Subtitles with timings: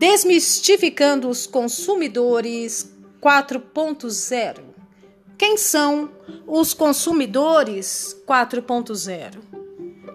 [0.00, 4.60] Desmistificando os consumidores 4.0.
[5.36, 6.10] Quem são
[6.46, 9.34] os consumidores 4.0?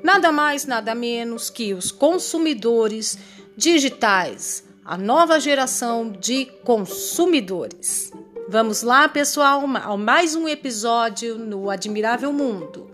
[0.03, 3.19] Nada mais, nada menos que os consumidores
[3.55, 8.11] digitais, a nova geração de consumidores.
[8.49, 12.89] Vamos lá, pessoal, ao mais um episódio no Admirável Mundo.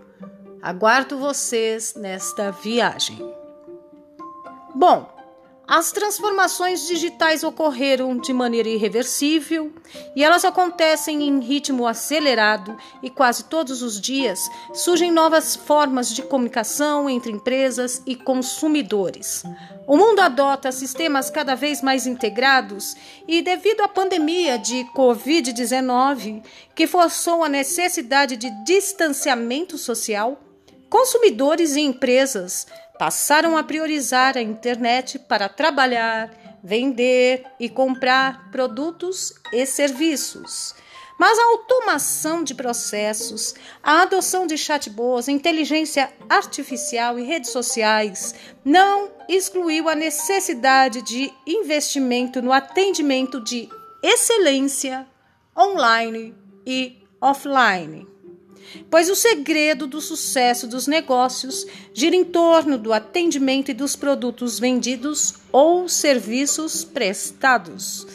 [0.60, 3.18] Aguardo vocês nesta viagem.
[4.74, 5.21] Bom,
[5.66, 9.72] as transformações digitais ocorreram de maneira irreversível
[10.14, 16.22] e elas acontecem em ritmo acelerado e quase todos os dias surgem novas formas de
[16.22, 19.44] comunicação entre empresas e consumidores.
[19.86, 26.42] O mundo adota sistemas cada vez mais integrados e, devido à pandemia de Covid-19,
[26.74, 30.40] que forçou a necessidade de distanciamento social,
[30.90, 32.66] consumidores e empresas
[33.02, 36.30] passaram a priorizar a internet para trabalhar,
[36.62, 40.72] vender e comprar produtos e serviços.
[41.18, 49.10] Mas a automação de processos, a adoção de chatbots, inteligência artificial e redes sociais não
[49.28, 53.68] excluiu a necessidade de investimento no atendimento de
[54.00, 55.08] excelência
[55.58, 58.11] online e offline
[58.90, 64.58] pois o segredo do sucesso dos negócios gira em torno do atendimento e dos produtos
[64.58, 68.06] vendidos ou serviços prestados.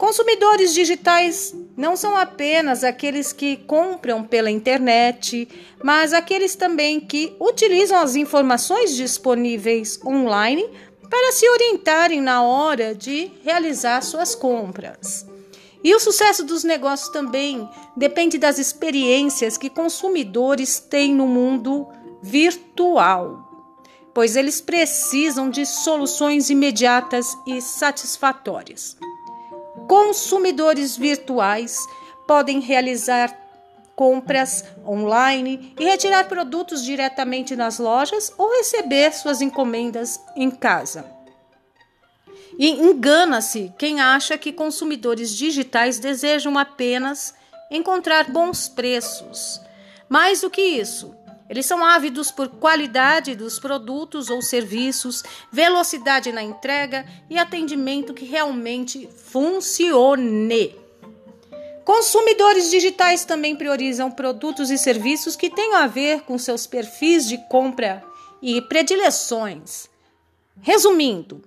[0.00, 5.46] Consumidores digitais não são apenas aqueles que compram pela internet,
[5.84, 10.66] mas aqueles também que utilizam as informações disponíveis online
[11.10, 15.29] para se orientarem na hora de realizar suas compras.
[15.82, 21.88] E o sucesso dos negócios também depende das experiências que consumidores têm no mundo
[22.22, 23.48] virtual,
[24.12, 28.96] pois eles precisam de soluções imediatas e satisfatórias.
[29.88, 31.78] Consumidores virtuais
[32.26, 33.34] podem realizar
[33.96, 41.19] compras online e retirar produtos diretamente nas lojas ou receber suas encomendas em casa.
[42.60, 47.34] E engana-se quem acha que consumidores digitais desejam apenas
[47.70, 49.58] encontrar bons preços.
[50.10, 51.16] Mais do que isso,
[51.48, 58.26] eles são ávidos por qualidade dos produtos ou serviços, velocidade na entrega e atendimento que
[58.26, 60.76] realmente funcione.
[61.82, 67.38] Consumidores digitais também priorizam produtos e serviços que tenham a ver com seus perfis de
[67.48, 68.04] compra
[68.42, 69.88] e predileções.
[70.60, 71.42] Resumindo,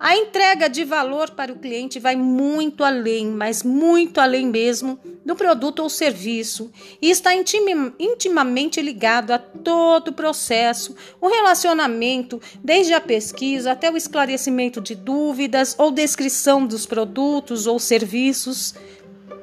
[0.00, 5.34] a entrega de valor para o cliente vai muito além, mas muito além mesmo, do
[5.34, 6.70] produto ou serviço
[7.02, 13.96] e está intimamente ligado a todo o processo, o relacionamento, desde a pesquisa até o
[13.96, 18.74] esclarecimento de dúvidas ou descrição dos produtos ou serviços,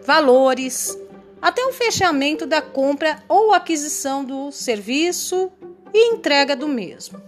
[0.06, 0.98] valores,
[1.42, 5.52] até o fechamento da compra ou aquisição do serviço
[5.94, 7.22] e entrega do mesmo.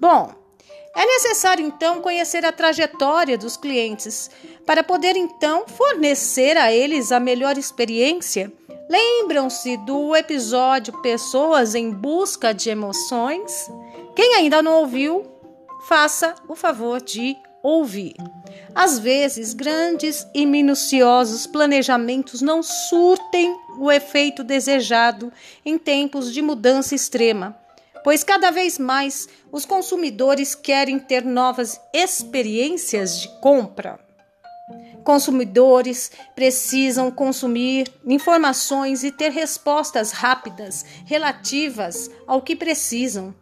[0.00, 0.37] Bom,
[0.98, 4.28] é necessário então conhecer a trajetória dos clientes
[4.66, 8.52] para poder então fornecer a eles a melhor experiência.
[8.90, 13.70] Lembram-se do episódio Pessoas em Busca de Emoções?
[14.16, 15.24] Quem ainda não ouviu,
[15.86, 18.16] faça o favor de ouvir.
[18.74, 25.32] Às vezes, grandes e minuciosos planejamentos não surtem o efeito desejado
[25.64, 27.56] em tempos de mudança extrema
[28.08, 34.00] pois cada vez mais os consumidores querem ter novas experiências de compra.
[35.04, 43.34] Consumidores precisam consumir informações e ter respostas rápidas relativas ao que precisam.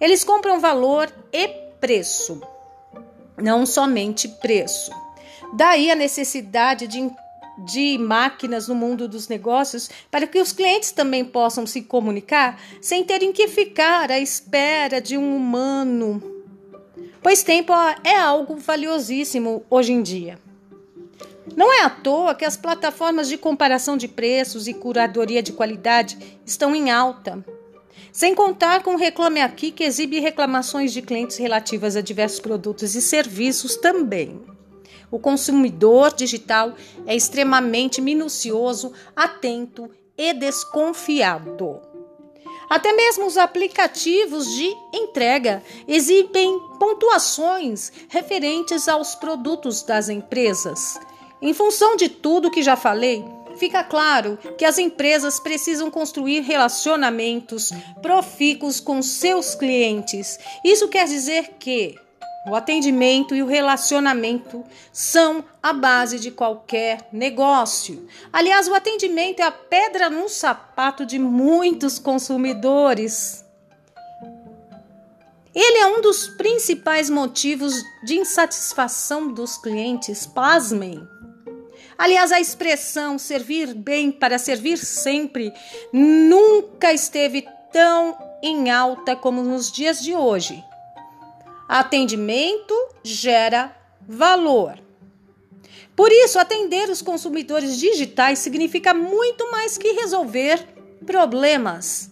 [0.00, 1.48] Eles compram valor e
[1.80, 2.40] preço,
[3.36, 4.92] não somente preço.
[5.54, 7.00] Daí a necessidade de
[7.58, 13.04] de máquinas no mundo dos negócios para que os clientes também possam se comunicar sem
[13.04, 16.22] terem que ficar à espera de um humano.
[17.22, 17.72] Pois tempo
[18.04, 20.38] é algo valiosíssimo hoje em dia.
[21.56, 26.38] Não é à toa que as plataformas de comparação de preços e curadoria de qualidade
[26.44, 27.44] estão em alta.
[28.12, 32.94] Sem contar com o Reclame Aqui, que exibe reclamações de clientes relativas a diversos produtos
[32.94, 34.40] e serviços também.
[35.10, 36.74] O consumidor digital
[37.06, 41.80] é extremamente minucioso, atento e desconfiado.
[42.68, 50.98] Até mesmo os aplicativos de entrega exibem pontuações referentes aos produtos das empresas.
[51.40, 53.24] Em função de tudo que já falei,
[53.56, 57.70] fica claro que as empresas precisam construir relacionamentos
[58.02, 60.38] profícuos com seus clientes.
[60.64, 61.94] Isso quer dizer que
[62.48, 68.06] O atendimento e o relacionamento são a base de qualquer negócio.
[68.32, 73.44] Aliás, o atendimento é a pedra no sapato de muitos consumidores.
[75.52, 81.02] Ele é um dos principais motivos de insatisfação dos clientes, pasmem.
[81.98, 85.52] Aliás, a expressão servir bem para servir sempre
[85.92, 90.62] nunca esteve tão em alta como nos dias de hoje.
[91.68, 93.76] Atendimento gera
[94.08, 94.78] valor.
[95.96, 100.64] Por isso, atender os consumidores digitais significa muito mais que resolver
[101.06, 102.10] problemas,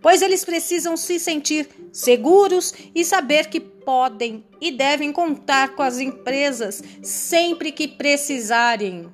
[0.00, 5.98] pois eles precisam se sentir seguros e saber que podem e devem contar com as
[5.98, 9.12] empresas sempre que precisarem.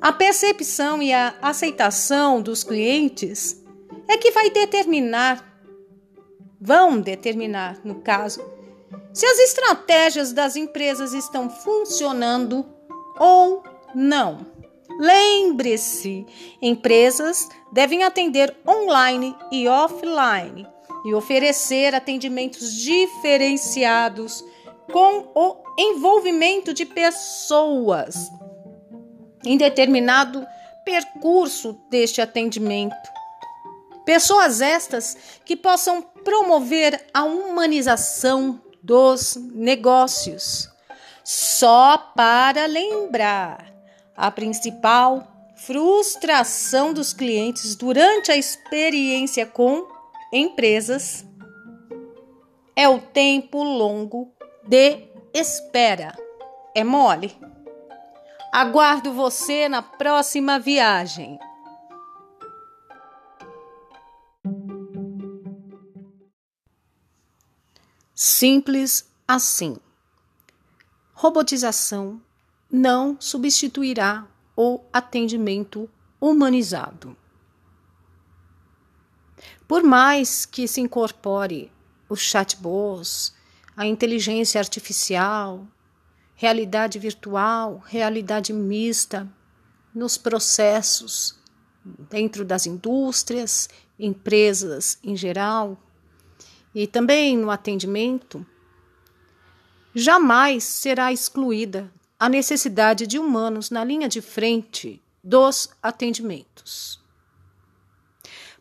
[0.00, 3.64] A percepção e a aceitação dos clientes
[4.08, 5.55] é que vai determinar
[6.60, 8.42] vão determinar, no caso,
[9.12, 12.66] se as estratégias das empresas estão funcionando
[13.18, 13.62] ou
[13.94, 14.46] não.
[14.98, 16.26] Lembre-se,
[16.60, 20.66] empresas devem atender online e offline
[21.04, 24.44] e oferecer atendimentos diferenciados
[24.92, 28.30] com o envolvimento de pessoas
[29.44, 30.46] em determinado
[30.84, 32.96] percurso deste atendimento.
[34.06, 40.70] Pessoas estas que possam promover a humanização dos negócios.
[41.24, 43.66] Só para lembrar,
[44.16, 45.26] a principal
[45.56, 49.88] frustração dos clientes durante a experiência com
[50.32, 51.26] empresas
[52.76, 54.32] é o tempo longo
[54.68, 56.16] de espera.
[56.76, 57.36] É mole?
[58.52, 61.40] Aguardo você na próxima viagem.
[68.18, 69.76] Simples assim.
[71.12, 72.18] Robotização
[72.70, 74.26] não substituirá
[74.56, 75.86] o atendimento
[76.18, 77.14] humanizado.
[79.68, 81.70] Por mais que se incorpore
[82.08, 83.34] os chatbots,
[83.76, 85.66] a inteligência artificial,
[86.34, 89.30] realidade virtual, realidade mista
[89.94, 91.38] nos processos
[91.84, 93.68] dentro das indústrias,
[93.98, 95.78] empresas em geral,
[96.76, 98.44] e também no atendimento,
[99.94, 101.90] jamais será excluída
[102.20, 107.00] a necessidade de humanos na linha de frente dos atendimentos.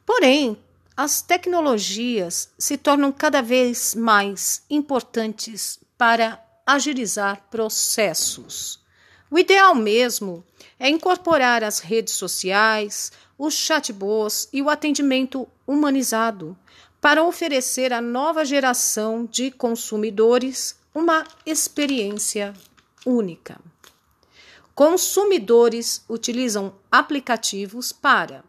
[0.05, 0.57] Porém,
[0.95, 8.79] as tecnologias se tornam cada vez mais importantes para agilizar processos.
[9.29, 10.41] O ideal mesmo
[10.79, 16.57] é incorporar as redes sociais, os chatbots e o atendimento humanizado
[17.05, 22.51] para oferecer à nova geração de consumidores uma experiência
[23.05, 23.61] única.
[24.73, 28.43] Consumidores utilizam aplicativos para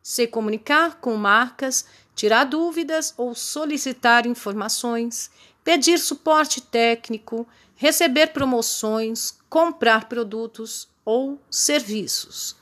[0.00, 5.28] se comunicar com marcas, tirar dúvidas ou solicitar informações,
[5.64, 7.44] pedir suporte técnico,
[7.74, 12.54] receber promoções, comprar produtos ou serviços.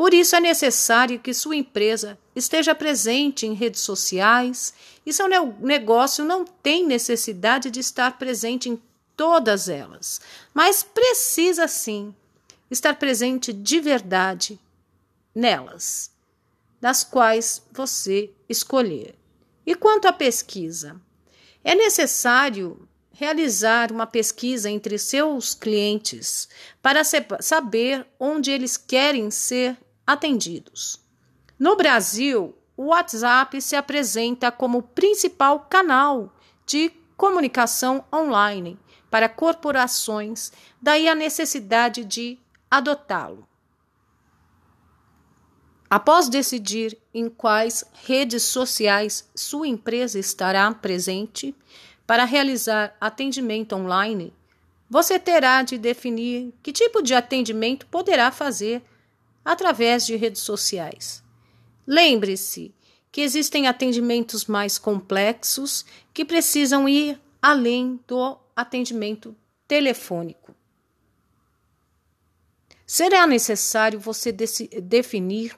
[0.00, 4.72] Por isso é necessário que sua empresa esteja presente em redes sociais
[5.04, 5.28] e seu
[5.60, 8.82] negócio não tem necessidade de estar presente em
[9.14, 10.18] todas elas,
[10.54, 12.14] mas precisa sim
[12.70, 14.58] estar presente de verdade
[15.34, 16.10] nelas,
[16.80, 19.14] das quais você escolher.
[19.66, 20.98] E quanto à pesquisa?
[21.62, 26.48] É necessário realizar uma pesquisa entre seus clientes
[26.80, 29.76] para saber onde eles querem ser
[30.12, 31.00] atendidos.
[31.58, 36.32] No Brasil, o WhatsApp se apresenta como principal canal
[36.66, 38.78] de comunicação online
[39.10, 42.38] para corporações, daí a necessidade de
[42.70, 43.46] adotá-lo.
[45.88, 51.54] Após decidir em quais redes sociais sua empresa estará presente
[52.06, 54.32] para realizar atendimento online,
[54.88, 58.82] você terá de definir que tipo de atendimento poderá fazer
[59.50, 61.24] através de redes sociais.
[61.84, 62.72] Lembre-se
[63.10, 69.34] que existem atendimentos mais complexos que precisam ir além do atendimento
[69.66, 70.54] telefônico.
[72.86, 75.56] Será necessário você definir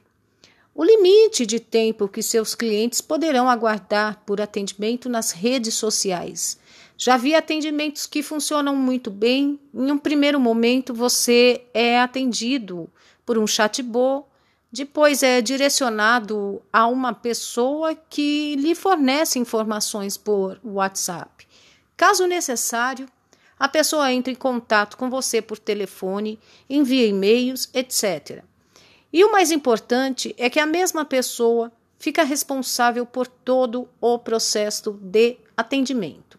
[0.74, 6.58] o limite de tempo que seus clientes poderão aguardar por atendimento nas redes sociais.
[7.04, 9.58] Já vi atendimentos que funcionam muito bem.
[9.74, 12.88] Em um primeiro momento, você é atendido
[13.26, 14.24] por um chatbot,
[14.70, 21.44] depois é direcionado a uma pessoa que lhe fornece informações por WhatsApp.
[21.96, 23.08] Caso necessário,
[23.58, 26.38] a pessoa entra em contato com você por telefone,
[26.70, 28.44] envia e-mails, etc.
[29.12, 34.92] E o mais importante é que a mesma pessoa fica responsável por todo o processo
[35.02, 36.31] de atendimento.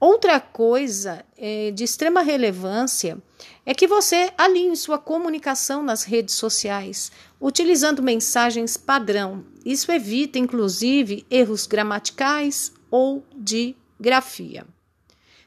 [0.00, 3.22] Outra coisa é, de extrema relevância
[3.66, 9.44] é que você alinhe sua comunicação nas redes sociais, utilizando mensagens padrão.
[9.62, 14.66] Isso evita, inclusive, erros gramaticais ou de grafia.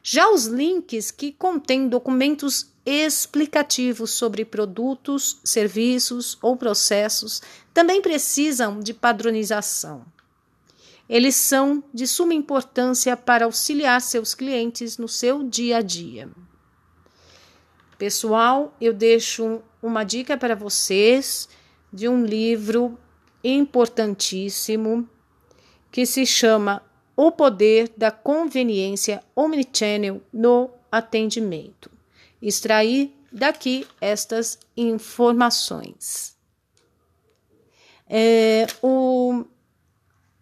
[0.04, 7.42] Já os links que contêm documentos explicativos sobre produtos, serviços ou processos
[7.74, 10.06] também precisam de padronização.
[11.08, 16.30] Eles são de suma importância para auxiliar seus clientes no seu dia a dia.
[17.98, 21.48] Pessoal, eu deixo uma dica para vocês
[21.92, 22.98] de um livro
[23.44, 25.08] importantíssimo
[25.92, 26.82] que se chama
[27.16, 31.92] O Poder da Conveniência Omnichannel no Atendimento.
[32.42, 36.36] Extrair daqui estas informações.
[38.10, 39.46] É, o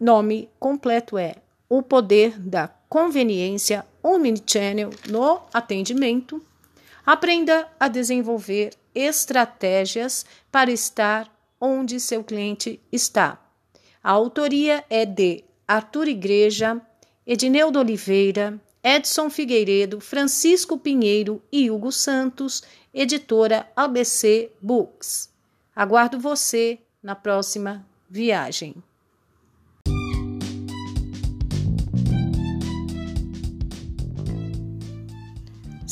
[0.02, 1.36] nome completo é
[1.68, 6.42] O Poder da Conveniência Omnichannel no Atendimento.
[7.06, 13.40] Aprenda a desenvolver estratégias para estar onde seu cliente está.
[14.02, 16.82] A autoria é de Arthur Igreja,
[17.24, 25.30] Edneudo Oliveira, Edson Figueiredo, Francisco Pinheiro e Hugo Santos, editora ABC Books.
[25.76, 28.82] Aguardo você na próxima viagem.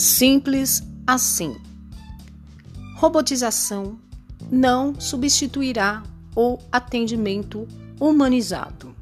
[0.01, 1.59] Simples assim.
[2.97, 3.99] Robotização
[4.51, 6.03] não substituirá
[6.35, 7.69] o atendimento
[8.01, 8.97] humanizado.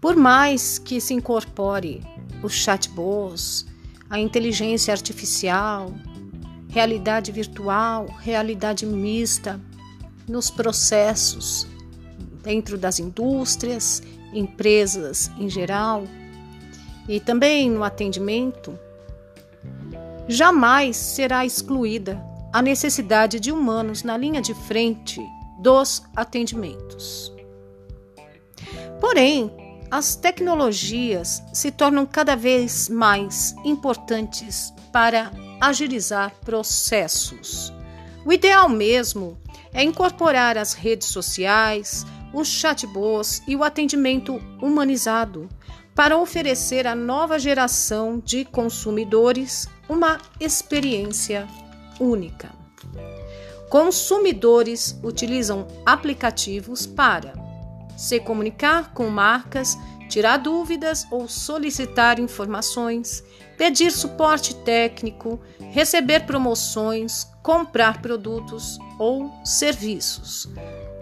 [0.00, 2.00] Por mais que se incorpore
[2.44, 3.66] os chatbots,
[4.08, 5.92] a inteligência artificial,
[6.68, 9.60] realidade virtual, realidade mista
[10.28, 11.66] nos processos
[12.44, 14.00] dentro das indústrias,
[14.32, 16.04] empresas em geral
[17.08, 18.78] e também no atendimento,
[20.28, 25.20] jamais será excluída a necessidade de humanos na linha de frente
[25.58, 27.32] dos atendimentos.
[29.00, 29.50] Porém,
[29.90, 35.30] as tecnologias se tornam cada vez mais importantes para
[35.60, 37.72] agilizar processos.
[38.24, 39.38] O ideal mesmo
[39.72, 45.48] é incorporar as redes sociais, os chatbots e o atendimento humanizado
[45.94, 51.46] para oferecer à nova geração de consumidores uma experiência
[52.00, 52.50] única.
[53.68, 57.32] Consumidores utilizam aplicativos para
[57.96, 63.22] se comunicar com marcas, tirar dúvidas ou solicitar informações,
[63.56, 70.48] pedir suporte técnico, receber promoções, comprar produtos ou serviços.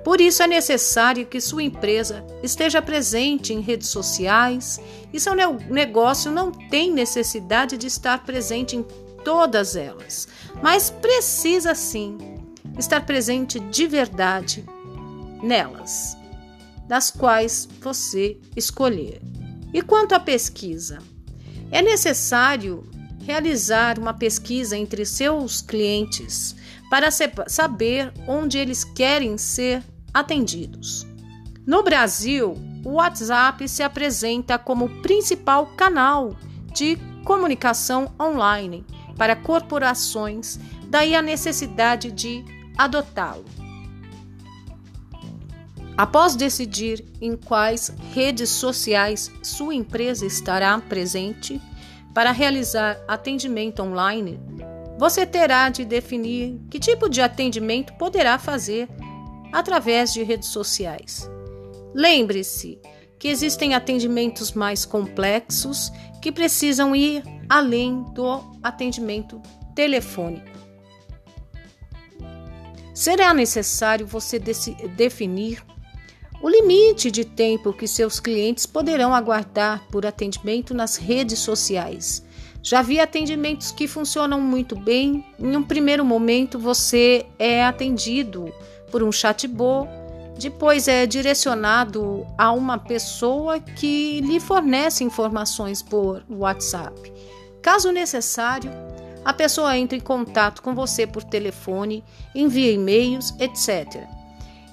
[0.04, 4.80] Por isso é necessário que sua empresa esteja presente em redes sociais
[5.12, 8.84] e seu negócio não tem necessidade de estar presente em
[9.24, 10.26] todas elas,
[10.60, 12.18] mas precisa sim
[12.78, 14.64] estar presente de verdade
[15.42, 16.16] nelas,
[16.88, 19.20] das quais você escolher.
[19.72, 20.98] E quanto à pesquisa?
[21.70, 22.84] É necessário
[23.24, 26.56] realizar uma pesquisa entre seus clientes
[26.90, 29.82] para saber onde eles querem ser
[30.12, 31.06] atendidos.
[31.66, 36.36] No Brasil, o WhatsApp se apresenta como principal canal
[36.74, 38.84] de comunicação online
[39.16, 42.44] para corporações, daí a necessidade de
[42.76, 43.44] adotá-lo.
[45.96, 51.60] Após decidir em quais redes sociais sua empresa estará presente
[52.14, 54.40] para realizar atendimento online,
[54.98, 58.88] você terá de definir que tipo de atendimento poderá fazer
[59.52, 61.30] através de redes sociais.
[61.94, 62.80] Lembre-se
[63.18, 69.40] que existem atendimentos mais complexos que precisam ir além do atendimento
[69.74, 70.50] telefônico.
[72.94, 75.62] Será necessário você definir
[76.42, 82.24] o limite de tempo que seus clientes poderão aguardar por atendimento nas redes sociais.
[82.62, 85.24] Já vi atendimentos que funcionam muito bem.
[85.38, 88.52] Em um primeiro momento, você é atendido
[88.92, 89.88] por um chatbot,
[90.38, 97.12] depois é direcionado a uma pessoa que lhe fornece informações por WhatsApp.
[97.60, 98.70] Caso necessário,
[99.24, 104.04] a pessoa entra em contato com você por telefone, envia e-mails, etc.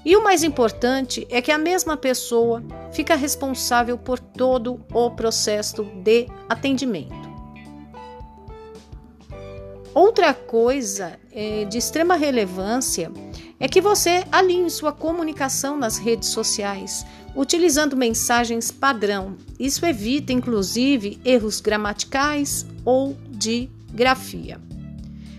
[0.04, 5.84] E o mais importante é que a mesma pessoa fica responsável por todo o processo
[5.84, 7.30] de atendimento.
[9.94, 13.12] Outra coisa é, de extrema relevância
[13.60, 19.36] é que você alinhe sua comunicação nas redes sociais, utilizando mensagens padrão.
[19.60, 24.62] Isso evita, inclusive, erros gramaticais ou de grafia.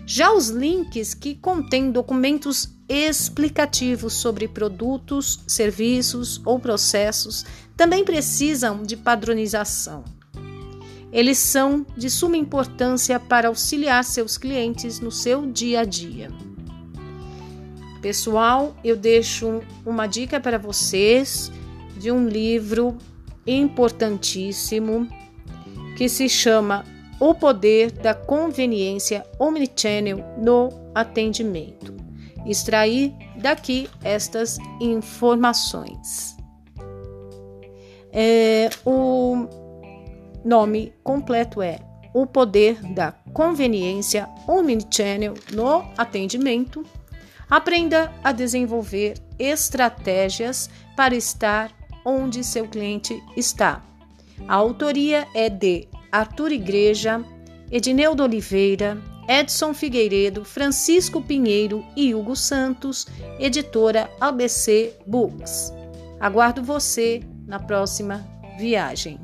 [0.05, 7.45] Já os links que contêm documentos explicativos sobre produtos, serviços ou processos
[7.77, 10.03] também precisam de padronização.
[11.11, 16.29] Eles são de suma importância para auxiliar seus clientes no seu dia a dia.
[18.01, 21.51] Pessoal, eu deixo uma dica para vocês
[21.97, 22.97] de um livro
[23.45, 25.07] importantíssimo
[25.95, 26.83] que se chama
[27.19, 31.95] O Poder da Conveniência Omnichannel no Atendimento.
[32.43, 36.35] Extrair daqui estas informações.
[38.11, 39.47] É, o
[40.43, 41.77] nome completo é
[42.15, 46.83] O Poder da Conveniência Omnichannel no Atendimento.
[47.51, 51.69] Aprenda a desenvolver estratégias para estar
[52.05, 53.83] onde seu cliente está.
[54.47, 57.21] A autoria é de Arthur Igreja,
[57.69, 63.05] Edneudo Oliveira, Edson Figueiredo, Francisco Pinheiro e Hugo Santos,
[63.37, 65.73] editora ABC Books.
[66.21, 68.25] Aguardo você na próxima
[68.57, 69.19] viagem.